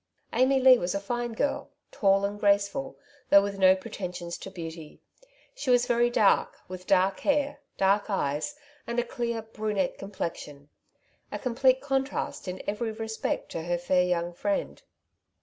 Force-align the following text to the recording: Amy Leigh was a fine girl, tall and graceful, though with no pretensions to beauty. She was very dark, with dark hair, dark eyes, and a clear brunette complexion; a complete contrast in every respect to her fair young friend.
Amy 0.33 0.59
Leigh 0.59 0.79
was 0.79 0.95
a 0.95 0.99
fine 0.99 1.33
girl, 1.33 1.69
tall 1.91 2.25
and 2.25 2.39
graceful, 2.39 2.97
though 3.29 3.43
with 3.43 3.59
no 3.59 3.75
pretensions 3.75 4.35
to 4.35 4.49
beauty. 4.49 4.99
She 5.53 5.69
was 5.69 5.85
very 5.85 6.09
dark, 6.09 6.57
with 6.67 6.87
dark 6.87 7.19
hair, 7.19 7.59
dark 7.77 8.09
eyes, 8.09 8.55
and 8.87 8.97
a 8.97 9.03
clear 9.03 9.43
brunette 9.43 9.99
complexion; 9.99 10.69
a 11.31 11.37
complete 11.37 11.81
contrast 11.81 12.47
in 12.47 12.63
every 12.67 12.91
respect 12.91 13.51
to 13.51 13.61
her 13.61 13.77
fair 13.77 14.01
young 14.01 14.33
friend. 14.33 14.81